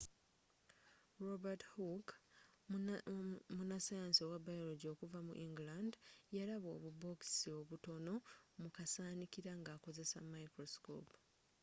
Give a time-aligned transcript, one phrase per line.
[1.25, 2.13] robert hooke
[3.55, 5.93] munnasayansi owa biology okuva mu england
[6.35, 8.13] yalaba obubookisi obutono
[8.61, 11.11] mu kasaanikira nga akozesa microscope